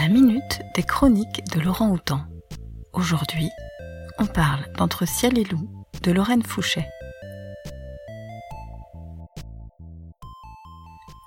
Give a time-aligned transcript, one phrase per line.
[0.00, 2.24] La minute des chroniques de Laurent Houtan.
[2.94, 3.50] Aujourd'hui,
[4.18, 5.68] on parle d'Entre ciel et loup
[6.02, 6.86] de Lorraine Fouché.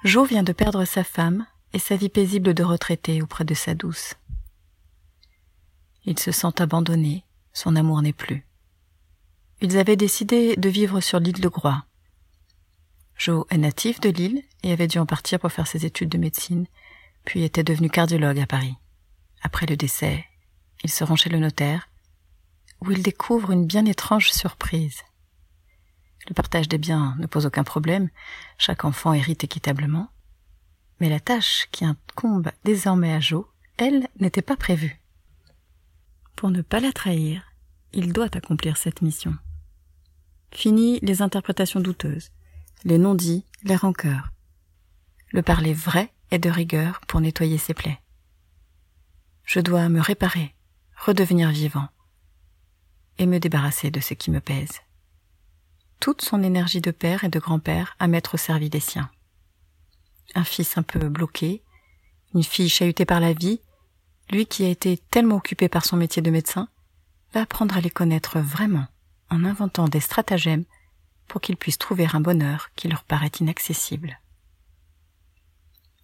[0.04, 3.76] Jo vient de perdre sa femme et sa vie paisible de retraité auprès de sa
[3.76, 4.16] douce.
[6.06, 8.44] Il se sent abandonné, son amour n'est plus.
[9.62, 11.86] Ils avaient décidé de vivre sur l'île de Groix.
[13.20, 16.18] Jo est natif de l'île et avait dû en partir pour faire ses études de
[16.18, 16.66] médecine
[17.26, 18.76] puis était devenu cardiologue à Paris.
[19.42, 20.26] Après le décès,
[20.84, 21.90] il se rend chez le notaire,
[22.82, 25.02] où il découvre une bien étrange surprise.
[26.28, 28.10] Le partage des biens ne pose aucun problème,
[28.58, 30.10] chaque enfant hérite équitablement,
[31.00, 33.48] mais la tâche qui incombe désormais à Jo,
[33.78, 35.00] elle, n'était pas prévue.
[36.36, 37.44] Pour ne pas la trahir,
[37.92, 39.36] il doit accomplir cette mission.
[40.52, 42.32] Fini les interprétations douteuses,
[42.84, 44.30] les non-dits, les rancœurs.
[45.32, 48.00] Le parler vrai et de rigueur pour nettoyer ses plaies.
[49.46, 50.56] Je dois me réparer,
[50.98, 51.88] redevenir vivant,
[53.20, 54.82] et me débarrasser de ce qui me pèse.
[56.00, 59.12] Toute son énergie de père et de grand-père à mettre au service des siens.
[60.34, 61.62] Un fils un peu bloqué,
[62.34, 63.62] une fille chahutée par la vie,
[64.32, 66.68] lui qui a été tellement occupé par son métier de médecin,
[67.32, 68.88] va apprendre à les connaître vraiment
[69.30, 70.66] en inventant des stratagèmes
[71.28, 74.20] pour qu'ils puissent trouver un bonheur qui leur paraît inaccessible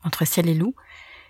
[0.03, 0.75] entre ciel et loup,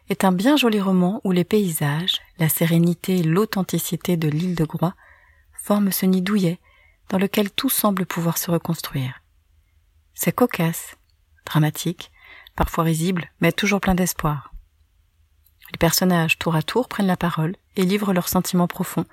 [0.09, 4.65] est un bien joli roman où les paysages, la sérénité et l'authenticité de l'île de
[4.65, 4.95] Groix
[5.53, 6.59] forment ce nid douillet
[7.09, 9.21] dans lequel tout semble pouvoir se reconstruire.
[10.13, 10.95] C'est cocasse,
[11.45, 12.11] dramatique,
[12.55, 14.53] parfois risible, mais toujours plein d'espoir.
[15.71, 19.05] Les personnages tour à tour prennent la parole et livrent leurs sentiments profonds,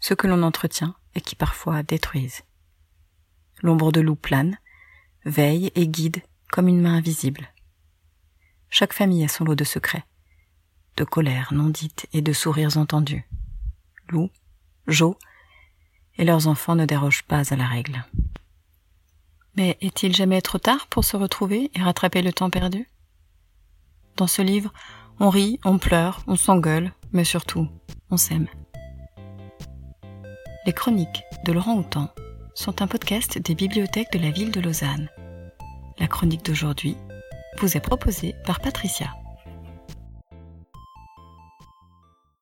[0.00, 2.42] ceux que l'on entretient et qui parfois détruisent.
[3.62, 4.58] L'ombre de loup plane,
[5.24, 7.48] veille et guide comme une main invisible.
[8.70, 10.04] Chaque famille a son lot de secrets,
[10.96, 13.28] de colères non dites et de sourires entendus.
[14.08, 14.30] Lou,
[14.86, 15.18] Jo
[16.16, 18.04] et leurs enfants ne dérogent pas à la règle.
[19.56, 22.88] Mais est-il jamais trop tard pour se retrouver et rattraper le temps perdu?
[24.16, 24.72] Dans ce livre,
[25.20, 27.68] on rit, on pleure, on s'engueule, mais surtout,
[28.10, 28.48] on s'aime.
[30.66, 32.10] Les chroniques de Laurent Houtan
[32.54, 35.08] sont un podcast des bibliothèques de la ville de Lausanne.
[35.98, 36.96] La chronique d'aujourd'hui
[37.58, 39.23] vous est proposé par Patricia.